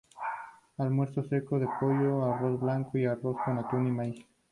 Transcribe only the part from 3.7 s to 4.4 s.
y maíz.